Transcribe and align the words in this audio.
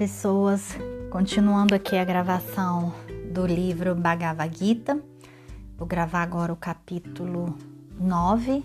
pessoas. 0.00 0.78
Continuando 1.10 1.74
aqui 1.74 1.94
a 1.94 2.04
gravação 2.06 2.90
do 3.34 3.46
livro 3.46 3.94
Bhagavad 3.94 4.56
Gita. 4.56 4.98
Vou 5.76 5.86
gravar 5.86 6.22
agora 6.22 6.50
o 6.50 6.56
capítulo 6.56 7.54
9 8.00 8.64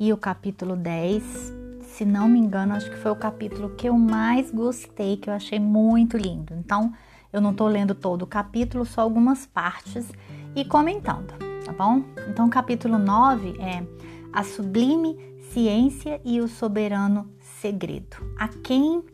e 0.00 0.12
o 0.12 0.16
capítulo 0.16 0.74
10. 0.74 1.22
Se 1.84 2.04
não 2.04 2.26
me 2.26 2.40
engano, 2.40 2.74
acho 2.74 2.90
que 2.90 2.96
foi 2.96 3.12
o 3.12 3.16
capítulo 3.16 3.76
que 3.76 3.88
eu 3.88 3.96
mais 3.96 4.50
gostei, 4.50 5.16
que 5.16 5.30
eu 5.30 5.34
achei 5.34 5.60
muito 5.60 6.16
lindo. 6.16 6.52
Então, 6.54 6.92
eu 7.32 7.40
não 7.40 7.54
tô 7.54 7.68
lendo 7.68 7.94
todo 7.94 8.22
o 8.22 8.26
capítulo, 8.26 8.84
só 8.84 9.02
algumas 9.02 9.46
partes 9.46 10.10
e 10.56 10.64
comentando, 10.64 11.32
tá 11.64 11.72
bom? 11.72 12.02
Então, 12.28 12.46
o 12.46 12.50
capítulo 12.50 12.98
9 12.98 13.54
é 13.60 13.86
a 14.32 14.42
sublime 14.42 15.16
ciência 15.52 16.20
e 16.24 16.40
o 16.40 16.48
soberano 16.48 17.30
segredo. 17.60 18.16
A 18.36 18.48
quem 18.48 19.04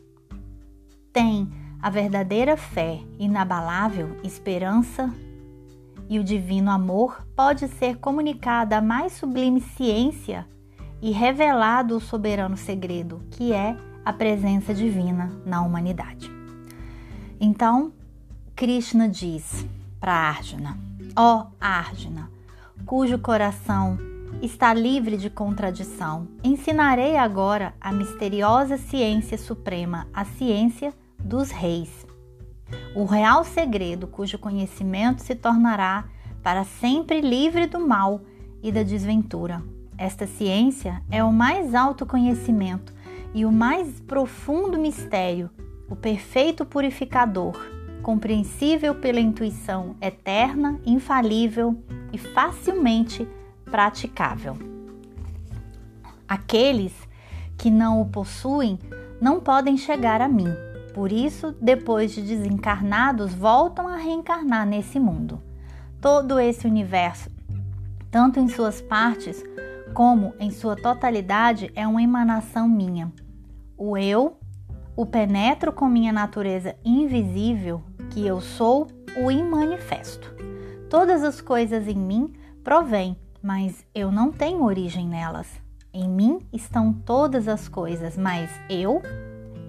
tem 1.13 1.58
a 1.81 1.89
verdadeira 1.89 2.57
fé 2.57 2.99
inabalável, 3.17 4.17
esperança 4.23 5.13
e 6.09 6.19
o 6.19 6.23
divino 6.23 6.71
amor, 6.71 7.25
pode 7.35 7.67
ser 7.67 7.97
comunicada 7.97 8.77
a 8.77 8.81
mais 8.81 9.13
sublime 9.13 9.61
ciência 9.61 10.45
e 11.01 11.11
revelado 11.11 11.95
o 11.95 12.01
soberano 12.01 12.57
segredo, 12.57 13.21
que 13.31 13.53
é 13.53 13.77
a 14.03 14.11
presença 14.11 14.73
divina 14.73 15.31
na 15.45 15.61
humanidade. 15.61 16.31
Então, 17.39 17.93
Krishna 18.55 19.07
diz 19.07 19.65
para 19.99 20.13
Arjuna: 20.13 20.77
Ó 21.15 21.41
oh, 21.41 21.47
Arjuna, 21.59 22.29
cujo 22.85 23.17
coração 23.19 23.97
está 24.41 24.73
livre 24.73 25.15
de 25.15 25.29
contradição, 25.29 26.27
ensinarei 26.43 27.15
agora 27.17 27.73
a 27.79 27.91
misteriosa 27.91 28.77
ciência 28.77 29.37
suprema, 29.37 30.07
a 30.13 30.25
ciência 30.25 30.93
dos 31.19 31.51
reis. 31.51 32.05
O 32.95 33.05
real 33.05 33.43
segredo 33.43 34.07
cujo 34.07 34.37
conhecimento 34.37 35.21
se 35.21 35.35
tornará 35.35 36.05
para 36.41 36.63
sempre 36.63 37.21
livre 37.21 37.67
do 37.67 37.79
mal 37.79 38.21
e 38.61 38.71
da 38.71 38.83
desventura. 38.83 39.63
Esta 39.97 40.25
ciência 40.25 41.03
é 41.11 41.23
o 41.23 41.31
mais 41.31 41.75
alto 41.75 42.05
conhecimento 42.05 42.93
e 43.33 43.45
o 43.45 43.51
mais 43.51 43.99
profundo 44.01 44.77
mistério, 44.79 45.49
o 45.89 45.95
perfeito 45.95 46.65
purificador, 46.65 47.53
compreensível 48.01 48.95
pela 48.95 49.19
intuição 49.19 49.95
eterna, 50.01 50.79
infalível 50.85 51.77
e 52.13 52.17
facilmente 52.17 53.27
praticável. 53.65 54.57
Aqueles 56.27 56.93
que 57.57 57.69
não 57.69 58.01
o 58.01 58.05
possuem 58.05 58.79
não 59.19 59.39
podem 59.39 59.75
chegar 59.77 60.21
a 60.21 60.27
mim. 60.27 60.68
Por 60.93 61.11
isso, 61.11 61.55
depois 61.61 62.11
de 62.11 62.21
desencarnados, 62.21 63.33
voltam 63.33 63.87
a 63.87 63.97
reencarnar 63.97 64.65
nesse 64.65 64.99
mundo. 64.99 65.41
Todo 66.01 66.39
esse 66.39 66.65
universo, 66.67 67.29
tanto 68.09 68.39
em 68.39 68.47
suas 68.47 68.81
partes 68.81 69.43
como 69.93 70.33
em 70.39 70.51
sua 70.51 70.75
totalidade, 70.75 71.71
é 71.75 71.87
uma 71.87 72.01
emanação 72.01 72.67
minha. 72.67 73.11
O 73.77 73.97
eu 73.97 74.37
o 74.95 75.05
penetro 75.05 75.71
com 75.71 75.87
minha 75.87 76.11
natureza 76.11 76.75
invisível, 76.83 77.81
que 78.09 78.25
eu 78.25 78.41
sou 78.41 78.87
o 79.17 79.31
imanifesto. 79.31 80.33
Todas 80.89 81.23
as 81.23 81.39
coisas 81.39 81.87
em 81.87 81.95
mim 81.95 82.33
provêm 82.63 83.15
mas 83.41 83.85
eu 83.95 84.11
não 84.11 84.31
tenho 84.31 84.63
origem 84.63 85.07
nelas. 85.07 85.47
Em 85.93 86.07
mim 86.07 86.39
estão 86.53 86.93
todas 86.93 87.47
as 87.47 87.67
coisas, 87.67 88.17
mas 88.17 88.49
eu, 88.69 89.01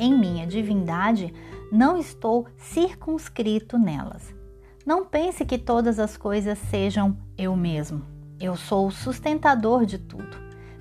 em 0.00 0.18
minha 0.18 0.46
divindade, 0.46 1.32
não 1.70 1.96
estou 1.96 2.48
circunscrito 2.56 3.78
nelas. 3.78 4.34
Não 4.84 5.04
pense 5.04 5.44
que 5.44 5.58
todas 5.58 6.00
as 6.00 6.16
coisas 6.16 6.58
sejam 6.58 7.16
eu 7.36 7.54
mesmo. 7.54 8.02
Eu 8.40 8.56
sou 8.56 8.86
o 8.86 8.90
sustentador 8.90 9.84
de 9.84 9.98
tudo. 9.98 10.36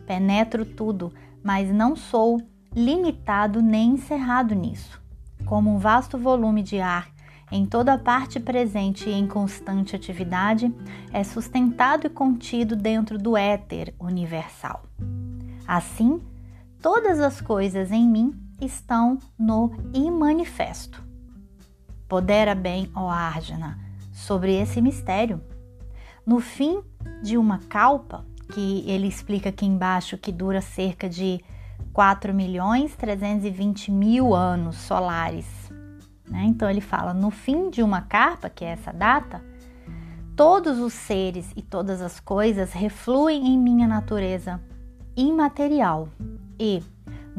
Penetro 0.07 0.65
tudo, 0.65 1.13
mas 1.43 1.69
não 1.71 1.95
sou 1.95 2.41
limitado 2.73 3.61
nem 3.61 3.91
encerrado 3.91 4.55
nisso. 4.55 5.01
Como 5.45 5.69
um 5.69 5.77
vasto 5.77 6.17
volume 6.17 6.63
de 6.63 6.79
ar 6.79 7.11
em 7.51 7.65
toda 7.65 7.97
parte 7.97 8.39
presente 8.39 9.09
e 9.09 9.13
em 9.13 9.27
constante 9.27 9.95
atividade, 9.95 10.73
é 11.11 11.23
sustentado 11.23 12.05
e 12.05 12.09
contido 12.09 12.75
dentro 12.75 13.17
do 13.17 13.35
éter 13.35 13.93
universal. 13.99 14.83
Assim, 15.67 16.21
todas 16.79 17.19
as 17.19 17.41
coisas 17.41 17.91
em 17.91 18.07
mim 18.07 18.48
estão 18.61 19.17
no 19.37 19.71
imanifesto. 19.93 21.03
Podera 22.07 22.55
bem, 22.55 22.89
ó 22.95 23.09
Arjuna, 23.09 23.79
sobre 24.11 24.55
esse 24.55 24.81
mistério. 24.81 25.41
No 26.25 26.39
fim 26.39 26.81
de 27.21 27.37
uma 27.37 27.59
calpa, 27.59 28.25
que 28.53 28.83
ele 28.87 29.07
explica 29.07 29.49
aqui 29.49 29.65
embaixo 29.65 30.17
que 30.17 30.31
dura 30.31 30.61
cerca 30.61 31.07
de 31.07 31.39
4 31.93 32.33
milhões 32.33 32.95
320 32.95 33.91
mil 33.91 34.33
anos 34.33 34.75
solares, 34.77 35.45
né? 36.29 36.43
Então 36.45 36.69
ele 36.69 36.81
fala: 36.81 37.13
no 37.13 37.31
fim 37.31 37.69
de 37.69 37.81
uma 37.81 38.01
carpa, 38.01 38.49
que 38.49 38.63
é 38.65 38.69
essa 38.69 38.91
data, 38.91 39.43
todos 40.35 40.79
os 40.79 40.93
seres 40.93 41.51
e 41.55 41.61
todas 41.61 42.01
as 42.01 42.19
coisas 42.19 42.71
refluem 42.73 43.47
em 43.47 43.57
minha 43.57 43.87
natureza 43.87 44.61
imaterial 45.15 46.07
e, 46.59 46.81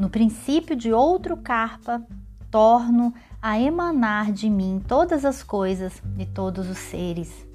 no 0.01 0.09
princípio 0.09 0.75
de 0.75 0.91
outro 0.91 1.37
carpa, 1.37 2.03
torno 2.49 3.13
a 3.39 3.59
emanar 3.59 4.31
de 4.31 4.49
mim 4.49 4.81
todas 4.87 5.23
as 5.23 5.43
coisas 5.43 6.01
e 6.17 6.25
todos 6.25 6.67
os 6.67 6.79
seres. 6.79 7.47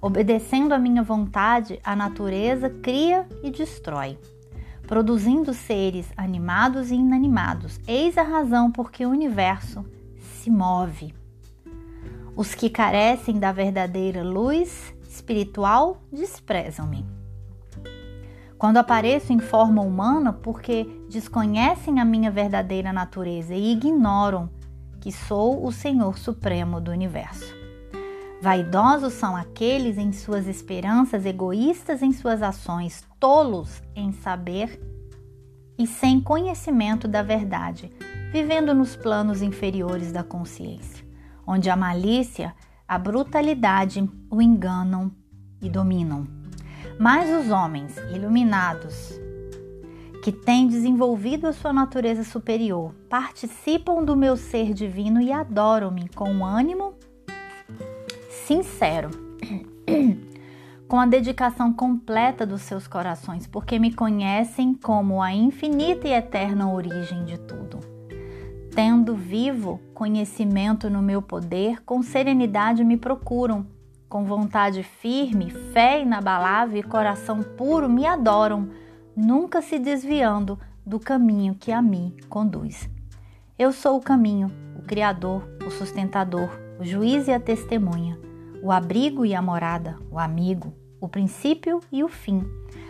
Obedecendo 0.00 0.72
a 0.72 0.78
minha 0.78 1.04
vontade, 1.04 1.78
a 1.84 1.94
natureza 1.94 2.68
cria 2.68 3.28
e 3.44 3.50
destrói, 3.52 4.18
produzindo 4.88 5.54
seres 5.54 6.12
animados 6.16 6.90
e 6.90 6.96
inanimados. 6.96 7.78
Eis 7.86 8.18
a 8.18 8.24
razão 8.24 8.72
por 8.72 8.90
que 8.90 9.06
o 9.06 9.10
universo 9.10 9.84
se 10.18 10.50
move. 10.50 11.14
Os 12.34 12.56
que 12.56 12.68
carecem 12.68 13.38
da 13.38 13.52
verdadeira 13.52 14.24
luz 14.24 14.92
espiritual 15.08 16.02
desprezam-me. 16.12 17.06
Quando 18.58 18.78
apareço 18.78 19.32
em 19.32 19.38
forma 19.38 19.82
humana, 19.82 20.32
porque 20.32 20.86
desconhecem 21.12 22.00
a 22.00 22.04
minha 22.04 22.30
verdadeira 22.30 22.92
natureza 22.92 23.54
e 23.54 23.72
ignoram 23.72 24.48
que 24.98 25.12
sou 25.12 25.66
o 25.66 25.70
Senhor 25.70 26.16
Supremo 26.18 26.80
do 26.80 26.90
universo. 26.90 27.54
Vaidosos 28.40 29.12
são 29.12 29.36
aqueles 29.36 29.98
em 29.98 30.10
suas 30.10 30.48
esperanças, 30.48 31.26
egoístas 31.26 32.02
em 32.02 32.12
suas 32.12 32.42
ações, 32.42 33.04
tolos 33.20 33.82
em 33.94 34.10
saber 34.10 34.80
e 35.78 35.86
sem 35.86 36.20
conhecimento 36.20 37.06
da 37.06 37.22
verdade, 37.22 37.92
vivendo 38.32 38.74
nos 38.74 38.96
planos 38.96 39.42
inferiores 39.42 40.12
da 40.12 40.24
consciência, 40.24 41.04
onde 41.46 41.68
a 41.68 41.76
malícia, 41.76 42.54
a 42.88 42.98
brutalidade 42.98 44.08
o 44.30 44.40
enganam 44.40 45.12
e 45.60 45.68
dominam. 45.68 46.26
Mas 46.98 47.30
os 47.30 47.50
homens 47.50 47.96
iluminados, 48.12 49.20
que 50.22 50.30
têm 50.30 50.68
desenvolvido 50.68 51.48
a 51.48 51.52
sua 51.52 51.72
natureza 51.72 52.22
superior, 52.22 52.94
participam 53.10 54.04
do 54.04 54.14
meu 54.14 54.36
ser 54.36 54.72
divino 54.72 55.20
e 55.20 55.32
adoram-me 55.32 56.08
com 56.10 56.30
um 56.30 56.46
ânimo 56.46 56.94
sincero, 58.46 59.10
com 60.86 61.00
a 61.00 61.06
dedicação 61.06 61.72
completa 61.72 62.46
dos 62.46 62.62
seus 62.62 62.86
corações, 62.86 63.48
porque 63.48 63.80
me 63.80 63.92
conhecem 63.92 64.74
como 64.74 65.20
a 65.20 65.32
infinita 65.32 66.06
e 66.06 66.12
eterna 66.12 66.72
origem 66.72 67.24
de 67.24 67.36
tudo. 67.38 67.80
Tendo 68.72 69.16
vivo 69.16 69.80
conhecimento 69.92 70.88
no 70.88 71.02
meu 71.02 71.20
poder, 71.20 71.82
com 71.84 72.00
serenidade 72.00 72.84
me 72.84 72.96
procuram. 72.96 73.66
Com 74.08 74.24
vontade 74.24 74.82
firme, 74.84 75.50
fé 75.50 76.00
inabalável 76.00 76.78
e 76.78 76.82
coração 76.82 77.42
puro 77.42 77.88
me 77.88 78.06
adoram, 78.06 78.70
nunca 79.16 79.60
se 79.62 79.78
desviando 79.78 80.58
do 80.84 80.98
caminho 80.98 81.54
que 81.54 81.70
a 81.70 81.80
mim 81.80 82.16
conduz. 82.28 82.88
Eu 83.58 83.72
sou 83.72 83.96
o 83.96 84.02
caminho, 84.02 84.50
o 84.76 84.82
Criador, 84.82 85.48
o 85.66 85.70
sustentador, 85.70 86.48
o 86.80 86.84
juiz 86.84 87.28
e 87.28 87.32
a 87.32 87.38
testemunha, 87.38 88.18
o 88.62 88.72
abrigo 88.72 89.24
e 89.24 89.34
a 89.34 89.42
morada, 89.42 89.96
o 90.10 90.18
amigo, 90.18 90.74
o 91.00 91.08
princípio 91.08 91.80
e 91.90 92.02
o 92.02 92.08
fim, 92.08 92.42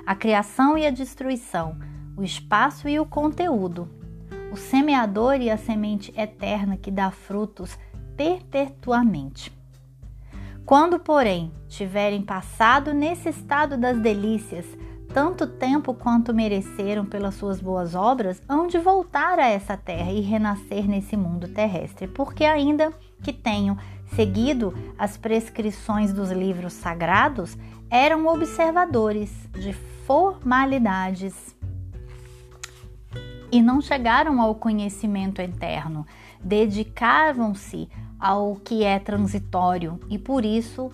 a 0.06 0.14
criação 0.14 0.78
e 0.78 0.86
a 0.86 0.90
destruição, 0.90 1.78
o 2.16 2.22
espaço 2.22 2.88
e 2.88 2.98
o 2.98 3.06
conteúdo, 3.06 3.88
o 4.52 4.56
semeador 4.56 5.40
e 5.40 5.50
a 5.50 5.56
semente 5.56 6.12
eterna 6.19 6.76
que 6.76 6.90
dá 6.90 7.10
frutos 7.10 7.78
perpetuamente. 8.16 9.52
Quando, 10.64 10.98
porém, 10.98 11.52
tiverem 11.69 12.22
passado 12.22 12.94
nesse 12.94 13.28
estado 13.28 13.76
das 13.76 13.98
delícias, 13.98 14.66
tanto 15.12 15.46
tempo 15.46 15.92
quanto 15.92 16.32
mereceram 16.32 17.04
pelas 17.04 17.34
suas 17.34 17.60
boas 17.60 17.94
obras, 17.94 18.40
hão 18.48 18.66
de 18.66 18.78
voltar 18.78 19.38
a 19.38 19.46
essa 19.46 19.76
terra 19.76 20.10
e 20.10 20.20
renascer 20.20 20.88
nesse 20.88 21.16
mundo 21.16 21.48
terrestre, 21.48 22.08
porque 22.08 22.44
ainda 22.44 22.92
que 23.22 23.32
tenham 23.32 23.76
seguido 24.14 24.74
as 24.98 25.16
prescrições 25.16 26.12
dos 26.12 26.30
livros 26.30 26.72
sagrados, 26.72 27.56
eram 27.90 28.26
observadores 28.26 29.30
de 29.52 29.72
formalidades 30.06 31.54
e 33.50 33.60
não 33.60 33.82
chegaram 33.82 34.40
ao 34.40 34.54
conhecimento 34.54 35.42
eterno, 35.42 36.06
dedicavam-se 36.42 37.88
ao 38.18 38.56
que 38.56 38.82
é 38.82 38.98
transitório 38.98 40.00
e 40.08 40.18
por 40.18 40.44
isso 40.44 40.90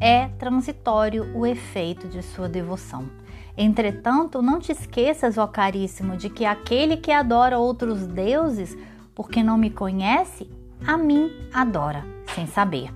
é 0.00 0.28
transitório 0.38 1.30
o 1.36 1.46
efeito 1.46 2.08
de 2.08 2.22
sua 2.22 2.48
devoção. 2.48 3.08
Entretanto, 3.56 4.40
não 4.40 4.58
te 4.58 4.72
esqueças, 4.72 5.36
ó 5.36 5.46
caríssimo, 5.46 6.16
de 6.16 6.30
que 6.30 6.44
aquele 6.44 6.96
que 6.96 7.12
adora 7.12 7.58
outros 7.58 8.06
deuses, 8.06 8.76
porque 9.14 9.42
não 9.42 9.58
me 9.58 9.68
conhece, 9.68 10.50
a 10.86 10.96
mim 10.96 11.30
adora, 11.52 12.04
sem 12.34 12.46
saber. 12.46 12.90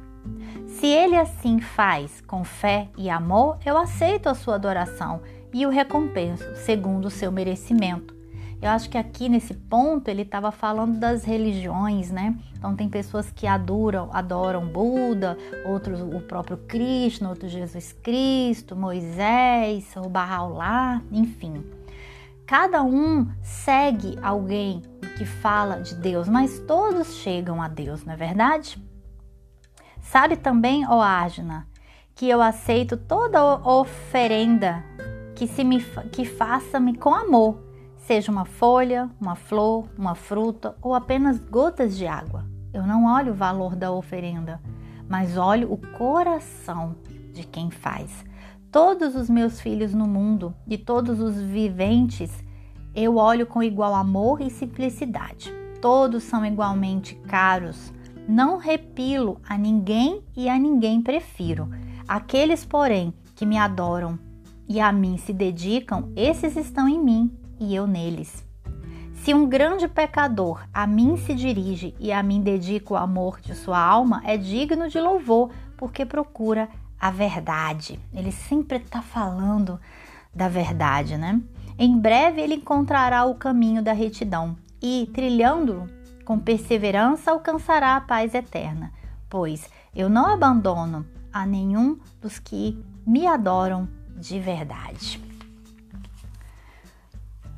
Se 0.66 0.86
ele 0.86 1.16
assim 1.16 1.60
faz 1.60 2.22
com 2.22 2.42
fé 2.44 2.88
e 2.96 3.10
amor, 3.10 3.58
eu 3.64 3.76
aceito 3.76 4.28
a 4.28 4.34
sua 4.34 4.54
adoração 4.54 5.20
e 5.52 5.66
o 5.66 5.70
recompenso 5.70 6.44
segundo 6.56 7.06
o 7.06 7.10
seu 7.10 7.30
merecimento. 7.30 8.13
Eu 8.64 8.70
acho 8.70 8.88
que 8.88 8.96
aqui 8.96 9.28
nesse 9.28 9.52
ponto 9.52 10.08
ele 10.08 10.22
estava 10.22 10.50
falando 10.50 10.98
das 10.98 11.22
religiões, 11.22 12.10
né? 12.10 12.34
Então 12.56 12.74
tem 12.74 12.88
pessoas 12.88 13.30
que 13.30 13.46
adoram, 13.46 14.08
adoram 14.10 14.66
Buda, 14.66 15.36
outros 15.66 16.00
o 16.00 16.18
próprio 16.22 16.56
Cristo, 16.56 17.28
outros 17.28 17.52
Jesus 17.52 17.92
Cristo, 17.92 18.74
Moisés, 18.74 19.92
o 19.98 20.08
Bahá'u'lláh, 20.08 21.02
enfim. 21.12 21.62
Cada 22.46 22.82
um 22.82 23.28
segue 23.42 24.18
alguém 24.22 24.80
que 25.18 25.26
fala 25.26 25.82
de 25.82 25.94
Deus, 25.96 26.26
mas 26.26 26.58
todos 26.60 27.16
chegam 27.16 27.60
a 27.60 27.68
Deus, 27.68 28.02
não 28.02 28.14
é 28.14 28.16
verdade? 28.16 28.82
Sabe 30.00 30.36
também, 30.36 30.88
ó 30.88 31.02
Ágina, 31.02 31.68
que 32.14 32.30
eu 32.30 32.40
aceito 32.40 32.96
toda 32.96 33.44
oferenda 33.68 34.82
que 35.34 35.46
se 35.46 35.62
me 35.62 35.82
que 36.10 36.24
faça-me 36.24 36.96
com 36.96 37.14
amor 37.14 37.73
seja 38.06 38.30
uma 38.30 38.44
folha, 38.44 39.10
uma 39.20 39.34
flor, 39.34 39.88
uma 39.96 40.14
fruta 40.14 40.76
ou 40.82 40.94
apenas 40.94 41.38
gotas 41.38 41.96
de 41.96 42.06
água. 42.06 42.44
Eu 42.72 42.86
não 42.86 43.06
olho 43.06 43.32
o 43.32 43.36
valor 43.36 43.74
da 43.74 43.90
oferenda, 43.92 44.60
mas 45.08 45.36
olho 45.36 45.72
o 45.72 45.78
coração 45.96 46.96
de 47.32 47.44
quem 47.44 47.70
faz. 47.70 48.10
Todos 48.70 49.14
os 49.14 49.30
meus 49.30 49.60
filhos 49.60 49.94
no 49.94 50.06
mundo 50.06 50.54
e 50.66 50.76
todos 50.76 51.20
os 51.20 51.36
viventes 51.36 52.30
eu 52.94 53.16
olho 53.16 53.46
com 53.46 53.62
igual 53.62 53.94
amor 53.94 54.40
e 54.40 54.50
simplicidade. 54.50 55.52
Todos 55.80 56.24
são 56.24 56.44
igualmente 56.44 57.14
caros. 57.26 57.92
Não 58.28 58.58
repilo 58.58 59.40
a 59.48 59.56
ninguém 59.56 60.22
e 60.36 60.48
a 60.48 60.58
ninguém 60.58 61.00
prefiro. 61.00 61.68
Aqueles, 62.06 62.64
porém, 62.64 63.14
que 63.34 63.46
me 63.46 63.56
adoram 63.56 64.18
e 64.68 64.80
a 64.80 64.92
mim 64.92 65.16
se 65.16 65.32
dedicam, 65.32 66.12
esses 66.16 66.56
estão 66.56 66.88
em 66.88 66.98
mim 67.02 67.43
e 67.58 67.74
eu 67.74 67.86
neles. 67.86 68.44
Se 69.24 69.32
um 69.32 69.48
grande 69.48 69.88
pecador 69.88 70.66
a 70.72 70.86
mim 70.86 71.16
se 71.16 71.34
dirige 71.34 71.94
e 71.98 72.12
a 72.12 72.22
mim 72.22 72.42
dedica 72.42 72.92
o 72.92 72.96
amor 72.96 73.40
de 73.40 73.54
sua 73.54 73.78
alma, 73.78 74.20
é 74.24 74.36
digno 74.36 74.88
de 74.88 75.00
louvor, 75.00 75.50
porque 75.76 76.04
procura 76.04 76.68
a 77.00 77.10
verdade. 77.10 77.98
Ele 78.12 78.30
sempre 78.30 78.78
está 78.78 79.00
falando 79.00 79.80
da 80.34 80.48
verdade, 80.48 81.16
né? 81.16 81.40
Em 81.78 81.98
breve 81.98 82.40
ele 82.40 82.56
encontrará 82.56 83.24
o 83.24 83.34
caminho 83.34 83.82
da 83.82 83.92
retidão 83.92 84.56
e, 84.80 85.08
trilhando-o 85.14 85.88
com 86.24 86.38
perseverança, 86.38 87.30
alcançará 87.30 87.96
a 87.96 88.00
paz 88.00 88.34
eterna. 88.34 88.92
Pois 89.28 89.70
eu 89.94 90.08
não 90.08 90.26
abandono 90.26 91.06
a 91.32 91.46
nenhum 91.46 91.98
dos 92.20 92.38
que 92.38 92.78
me 93.06 93.26
adoram 93.26 93.88
de 94.16 94.38
verdade. 94.38 95.33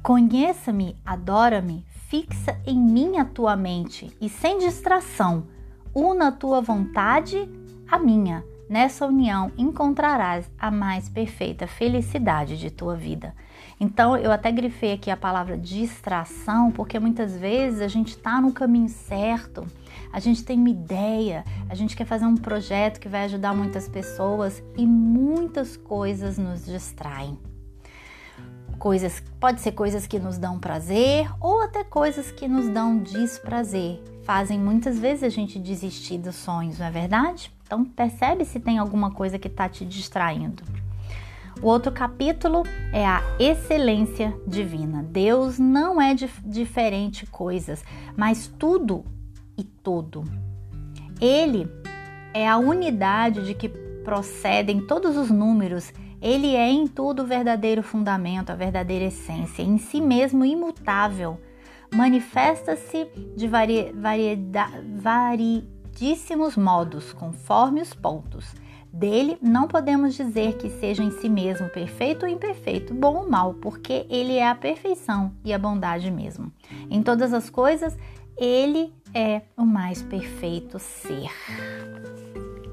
Conheça-me, 0.06 0.94
adora-me, 1.04 1.84
fixa 2.08 2.56
em 2.64 2.78
mim 2.78 3.18
a 3.18 3.24
tua 3.24 3.56
mente 3.56 4.16
e 4.20 4.28
sem 4.28 4.56
distração, 4.58 5.48
una 5.92 6.28
a 6.28 6.30
tua 6.30 6.60
vontade 6.60 7.50
à 7.90 7.98
minha. 7.98 8.44
Nessa 8.70 9.04
união 9.04 9.50
encontrarás 9.58 10.48
a 10.56 10.70
mais 10.70 11.08
perfeita 11.08 11.66
felicidade 11.66 12.56
de 12.56 12.70
tua 12.70 12.94
vida. 12.94 13.34
Então, 13.80 14.16
eu 14.16 14.30
até 14.30 14.52
grifei 14.52 14.92
aqui 14.92 15.10
a 15.10 15.16
palavra 15.16 15.58
distração, 15.58 16.70
porque 16.70 17.00
muitas 17.00 17.36
vezes 17.36 17.80
a 17.80 17.88
gente 17.88 18.10
está 18.10 18.40
no 18.40 18.52
caminho 18.52 18.88
certo, 18.88 19.66
a 20.12 20.20
gente 20.20 20.44
tem 20.44 20.56
uma 20.56 20.70
ideia, 20.70 21.44
a 21.68 21.74
gente 21.74 21.96
quer 21.96 22.04
fazer 22.04 22.26
um 22.26 22.36
projeto 22.36 23.00
que 23.00 23.08
vai 23.08 23.24
ajudar 23.24 23.56
muitas 23.56 23.88
pessoas 23.88 24.62
e 24.76 24.86
muitas 24.86 25.76
coisas 25.76 26.38
nos 26.38 26.64
distraem 26.64 27.36
coisas, 28.78 29.22
pode 29.40 29.60
ser 29.60 29.72
coisas 29.72 30.06
que 30.06 30.18
nos 30.18 30.38
dão 30.38 30.58
prazer 30.58 31.28
ou 31.40 31.62
até 31.62 31.82
coisas 31.82 32.30
que 32.30 32.46
nos 32.46 32.68
dão 32.68 32.98
desprazer. 32.98 34.02
Fazem 34.22 34.58
muitas 34.58 34.98
vezes 34.98 35.24
a 35.24 35.28
gente 35.28 35.58
desistir 35.58 36.18
dos 36.18 36.36
sonhos, 36.36 36.78
não 36.78 36.86
é 36.86 36.90
verdade? 36.90 37.52
Então 37.64 37.84
percebe 37.84 38.44
se 38.44 38.60
tem 38.60 38.78
alguma 38.78 39.10
coisa 39.10 39.38
que 39.38 39.48
está 39.48 39.68
te 39.68 39.84
distraindo. 39.84 40.62
O 41.62 41.68
outro 41.68 41.90
capítulo 41.90 42.64
é 42.92 43.06
a 43.06 43.22
excelência 43.38 44.38
divina. 44.46 45.02
Deus 45.02 45.58
não 45.58 46.00
é 46.00 46.14
de 46.14 46.28
diferente 46.44 47.24
coisas, 47.26 47.82
mas 48.14 48.46
tudo 48.58 49.04
e 49.56 49.64
todo. 49.64 50.22
Ele 51.20 51.66
é 52.34 52.46
a 52.46 52.58
unidade 52.58 53.46
de 53.46 53.54
que 53.54 53.70
procedem 53.70 54.86
todos 54.86 55.16
os 55.16 55.30
números 55.30 55.92
ele 56.26 56.56
é 56.56 56.68
em 56.68 56.88
tudo 56.88 57.22
o 57.22 57.26
verdadeiro 57.26 57.84
fundamento, 57.84 58.50
a 58.50 58.56
verdadeira 58.56 59.04
essência, 59.04 59.62
em 59.62 59.78
si 59.78 60.00
mesmo 60.00 60.44
imutável. 60.44 61.40
Manifesta-se 61.94 63.06
de 63.36 63.46
vari, 63.46 63.94
variedíssimos 65.00 66.56
modos, 66.56 67.12
conforme 67.12 67.80
os 67.80 67.94
pontos. 67.94 68.52
Dele 68.92 69.38
não 69.40 69.68
podemos 69.68 70.16
dizer 70.16 70.56
que 70.56 70.68
seja 70.68 71.00
em 71.00 71.12
si 71.12 71.28
mesmo 71.28 71.68
perfeito 71.68 72.24
ou 72.24 72.28
imperfeito, 72.28 72.92
bom 72.92 73.18
ou 73.18 73.30
mal, 73.30 73.54
porque 73.54 74.04
ele 74.10 74.34
é 74.34 74.48
a 74.48 74.54
perfeição 74.54 75.32
e 75.44 75.54
a 75.54 75.58
bondade 75.58 76.10
mesmo. 76.10 76.50
Em 76.90 77.04
todas 77.04 77.32
as 77.32 77.48
coisas, 77.48 77.96
ele 78.36 78.92
é 79.14 79.42
o 79.56 79.64
mais 79.64 80.02
perfeito 80.02 80.80
ser. 80.80 81.30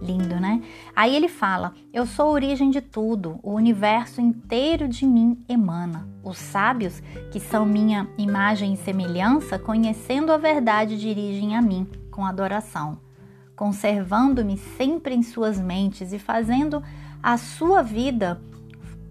Lindo, 0.04 0.38
né? 0.38 0.62
Aí 0.94 1.16
ele 1.16 1.30
fala: 1.30 1.74
Eu 1.94 2.06
sou 2.06 2.26
a 2.26 2.32
origem 2.32 2.70
de 2.70 2.82
tudo, 2.82 3.40
o 3.42 3.54
universo 3.54 4.20
inteiro 4.20 4.86
de 4.86 5.06
mim 5.06 5.42
emana. 5.48 6.06
Os 6.22 6.38
sábios, 6.38 7.02
que 7.32 7.40
são 7.40 7.66
minha 7.66 8.08
imagem 8.18 8.74
e 8.74 8.78
semelhança, 8.78 9.58
conhecendo 9.58 10.34
a 10.34 10.38
verdade, 10.38 11.00
dirigem 11.00 11.56
a 11.56 11.62
mim 11.62 11.88
com 12.12 12.26
adoração, 12.26 13.00
conservando-me 13.56 14.58
sempre 14.58 15.16
em 15.16 15.24
suas 15.24 15.58
mentes 15.58 16.12
e 16.12 16.20
fazendo 16.20 16.84
a 17.22 17.38
sua 17.38 17.82
vida 17.82 18.42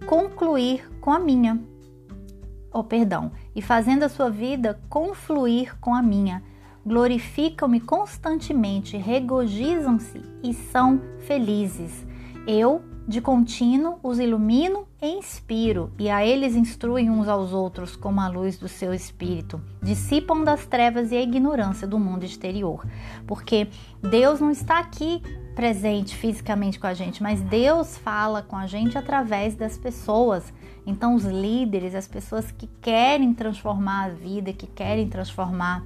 concluir 0.06 0.86
com 1.00 1.10
a 1.10 1.18
minha. 1.18 1.58
Oh, 2.70 2.84
perdão, 2.84 3.32
e 3.54 3.62
fazendo 3.62 4.02
a 4.02 4.08
sua 4.10 4.28
vida 4.30 4.78
confluir 4.90 5.78
com 5.80 5.94
a 5.94 6.02
minha 6.02 6.42
glorificam-me 6.84 7.80
constantemente, 7.80 8.96
regozijam-se 8.96 10.20
e 10.42 10.52
são 10.52 11.00
felizes. 11.20 12.06
Eu, 12.46 12.82
de 13.06 13.20
contínuo, 13.20 13.98
os 14.02 14.18
ilumino 14.18 14.86
e 15.00 15.08
inspiro, 15.18 15.92
e 15.98 16.08
a 16.08 16.24
eles 16.24 16.54
instruem 16.54 17.10
uns 17.10 17.28
aos 17.28 17.52
outros 17.52 17.96
como 17.96 18.20
a 18.20 18.28
luz 18.28 18.58
do 18.58 18.68
seu 18.68 18.94
espírito. 18.94 19.60
Dissipam 19.82 20.42
das 20.44 20.66
trevas 20.66 21.10
e 21.10 21.16
a 21.16 21.22
ignorância 21.22 21.86
do 21.86 21.98
mundo 21.98 22.24
exterior. 22.24 22.86
Porque 23.26 23.68
Deus 24.00 24.40
não 24.40 24.50
está 24.50 24.78
aqui 24.78 25.20
presente 25.54 26.16
fisicamente 26.16 26.78
com 26.78 26.86
a 26.86 26.94
gente, 26.94 27.22
mas 27.22 27.40
Deus 27.42 27.98
fala 27.98 28.42
com 28.42 28.56
a 28.56 28.66
gente 28.66 28.96
através 28.96 29.54
das 29.54 29.76
pessoas. 29.76 30.52
Então, 30.86 31.14
os 31.14 31.24
líderes, 31.24 31.94
as 31.94 32.08
pessoas 32.08 32.50
que 32.50 32.68
querem 32.80 33.34
transformar 33.34 34.06
a 34.06 34.08
vida, 34.08 34.52
que 34.52 34.66
querem 34.66 35.08
transformar 35.08 35.84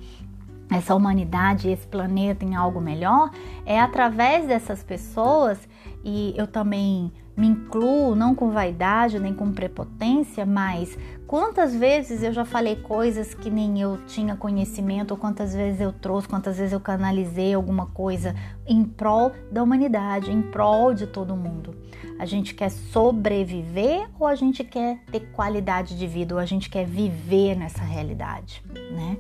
essa 0.70 0.94
humanidade, 0.94 1.68
esse 1.68 1.86
planeta 1.86 2.44
em 2.44 2.54
algo 2.54 2.80
melhor, 2.80 3.30
é 3.64 3.80
através 3.80 4.46
dessas 4.46 4.82
pessoas, 4.82 5.58
e 6.04 6.34
eu 6.36 6.46
também 6.46 7.12
me 7.36 7.46
incluo 7.46 8.14
não 8.16 8.34
com 8.34 8.50
vaidade 8.50 9.18
nem 9.18 9.34
com 9.34 9.52
prepotência, 9.52 10.46
mas 10.46 10.96
quantas 11.26 11.74
vezes 11.74 12.22
eu 12.22 12.32
já 12.32 12.46
falei 12.46 12.76
coisas 12.76 13.34
que 13.34 13.50
nem 13.50 13.80
eu 13.80 13.98
tinha 14.06 14.34
conhecimento, 14.34 15.10
ou 15.10 15.18
quantas 15.18 15.54
vezes 15.54 15.80
eu 15.80 15.92
trouxe, 15.92 16.26
quantas 16.26 16.56
vezes 16.56 16.72
eu 16.72 16.80
canalizei 16.80 17.52
alguma 17.52 17.86
coisa 17.86 18.34
em 18.66 18.84
prol 18.84 19.32
da 19.52 19.62
humanidade, 19.62 20.32
em 20.32 20.40
prol 20.40 20.94
de 20.94 21.06
todo 21.06 21.36
mundo. 21.36 21.76
A 22.18 22.24
gente 22.24 22.54
quer 22.54 22.70
sobreviver 22.70 24.08
ou 24.18 24.26
a 24.26 24.34
gente 24.34 24.64
quer 24.64 25.00
ter 25.12 25.20
qualidade 25.32 25.98
de 25.98 26.06
vida, 26.06 26.34
ou 26.34 26.40
a 26.40 26.46
gente 26.46 26.70
quer 26.70 26.86
viver 26.86 27.54
nessa 27.54 27.82
realidade, 27.82 28.62
né? 28.90 29.18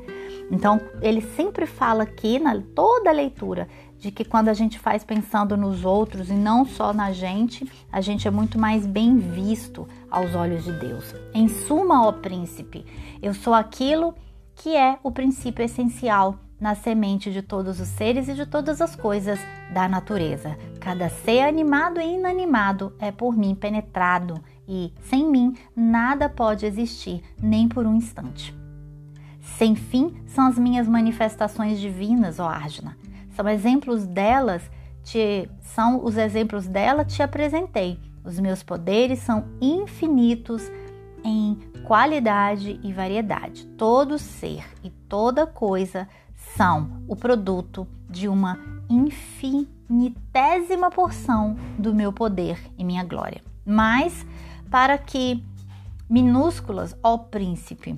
Então, 0.50 0.80
ele 1.02 1.20
sempre 1.20 1.66
fala 1.66 2.04
aqui 2.04 2.38
na 2.38 2.60
toda 2.74 3.10
a 3.10 3.12
leitura 3.12 3.68
de 3.98 4.10
que 4.10 4.24
quando 4.24 4.48
a 4.48 4.54
gente 4.54 4.78
faz 4.78 5.02
pensando 5.04 5.56
nos 5.56 5.84
outros 5.84 6.30
e 6.30 6.34
não 6.34 6.64
só 6.64 6.92
na 6.92 7.12
gente, 7.12 7.70
a 7.90 8.00
gente 8.00 8.28
é 8.28 8.30
muito 8.30 8.58
mais 8.58 8.86
bem 8.86 9.18
visto 9.18 9.88
aos 10.10 10.34
olhos 10.34 10.64
de 10.64 10.72
Deus. 10.72 11.14
Em 11.34 11.48
suma, 11.48 12.06
ó 12.06 12.12
príncipe, 12.12 12.84
eu 13.22 13.34
sou 13.34 13.54
aquilo 13.54 14.14
que 14.54 14.76
é 14.76 14.98
o 15.02 15.10
princípio 15.10 15.64
essencial 15.64 16.38
na 16.58 16.74
semente 16.74 17.30
de 17.30 17.42
todos 17.42 17.80
os 17.80 17.88
seres 17.88 18.28
e 18.28 18.34
de 18.34 18.46
todas 18.46 18.80
as 18.80 18.96
coisas 18.96 19.38
da 19.72 19.88
natureza. 19.88 20.56
Cada 20.80 21.08
ser 21.08 21.40
animado 21.40 22.00
e 22.00 22.14
inanimado 22.14 22.94
é 22.98 23.12
por 23.12 23.36
mim 23.36 23.54
penetrado 23.54 24.42
e, 24.66 24.92
sem 25.02 25.30
mim, 25.30 25.54
nada 25.74 26.28
pode 26.28 26.64
existir, 26.64 27.22
nem 27.40 27.68
por 27.68 27.86
um 27.86 27.94
instante. 27.94 28.55
Sem 29.54 29.74
fim 29.74 30.14
são 30.26 30.46
as 30.46 30.58
minhas 30.58 30.86
manifestações 30.86 31.80
divinas, 31.80 32.38
ó 32.38 32.48
Arjuna. 32.48 32.96
São 33.30 33.48
exemplos 33.48 34.06
delas, 34.06 34.62
te, 35.02 35.48
são 35.60 36.04
os 36.04 36.16
exemplos 36.16 36.66
dela 36.66 37.04
te 37.04 37.22
apresentei. 37.22 37.98
Os 38.24 38.40
meus 38.40 38.62
poderes 38.62 39.20
são 39.20 39.44
infinitos 39.60 40.70
em 41.24 41.58
qualidade 41.84 42.78
e 42.82 42.92
variedade. 42.92 43.66
Todo 43.78 44.18
ser 44.18 44.64
e 44.82 44.90
toda 44.90 45.46
coisa 45.46 46.08
são 46.56 47.02
o 47.08 47.16
produto 47.16 47.86
de 48.10 48.28
uma 48.28 48.58
infinitésima 48.90 50.90
porção 50.90 51.56
do 51.78 51.94
meu 51.94 52.12
poder 52.12 52.58
e 52.76 52.84
minha 52.84 53.04
glória. 53.04 53.42
Mas 53.64 54.26
para 54.70 54.98
que 54.98 55.42
minúsculas, 56.08 56.96
ó 57.02 57.16
príncipe, 57.16 57.96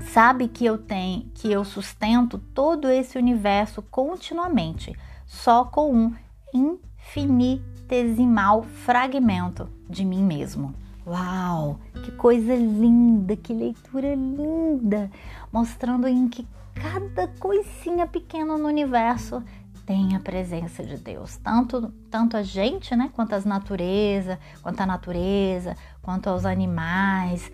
sabe 0.00 0.48
que 0.48 0.64
eu 0.64 0.78
tenho, 0.78 1.30
que 1.34 1.50
eu 1.50 1.64
sustento 1.64 2.38
todo 2.38 2.88
esse 2.88 3.18
universo 3.18 3.82
continuamente, 3.82 4.96
só 5.26 5.64
com 5.64 5.94
um 5.94 6.14
infinitesimal 6.52 8.62
fragmento 8.62 9.68
de 9.88 10.04
mim 10.04 10.22
mesmo. 10.22 10.74
Uau, 11.06 11.78
que 12.02 12.10
coisa 12.12 12.54
linda, 12.54 13.36
que 13.36 13.52
leitura 13.52 14.14
linda, 14.14 15.10
mostrando 15.52 16.08
em 16.08 16.28
que 16.28 16.46
cada 16.74 17.28
coisinha 17.38 18.06
pequena 18.06 18.56
no 18.56 18.66
universo 18.66 19.42
tem 19.84 20.16
a 20.16 20.20
presença 20.20 20.82
de 20.82 20.96
Deus. 20.96 21.36
Tanto, 21.36 21.92
tanto 22.10 22.36
a 22.36 22.42
gente, 22.42 22.96
né, 22.96 23.10
quanto 23.14 23.34
as 23.34 23.44
natureza, 23.44 24.38
quanto 24.62 24.80
a 24.80 24.86
natureza, 24.86 25.76
quanto 26.02 26.28
aos 26.28 26.44
animais, 26.44 27.50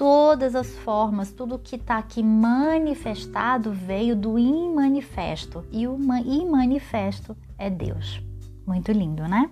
todas 0.00 0.54
as 0.54 0.74
formas, 0.76 1.30
tudo 1.30 1.58
que 1.58 1.76
está 1.76 1.98
aqui 1.98 2.22
manifestado 2.22 3.70
veio 3.70 4.16
do 4.16 4.38
imanifesto 4.38 5.62
e 5.70 5.86
o 5.86 5.98
imanifesto 6.24 7.36
é 7.58 7.68
Deus. 7.68 8.18
Muito 8.66 8.90
lindo, 8.92 9.28
né? 9.28 9.50